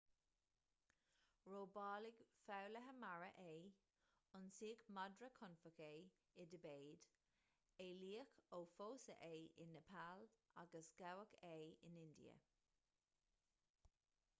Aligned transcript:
robáladh 1.55 2.21
foghlaithe 2.45 2.95
mara 3.03 3.27
é 3.49 3.51
ionsaíodh 4.37 4.85
madra 4.99 5.29
confach 5.41 5.83
é 5.89 6.41
i 6.45 6.47
dtibéid 6.55 7.05
éalaíodh 7.87 8.35
ó 8.59 8.63
phósadh 8.73 9.21
é 9.31 9.33
i 9.43 9.69
neipeal 9.77 10.25
agus 10.65 10.93
gabhadh 11.05 11.39
é 11.55 11.57
in 11.93 12.03
india 12.09 12.35